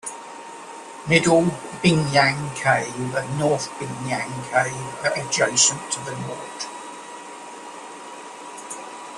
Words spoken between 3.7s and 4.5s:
Binyang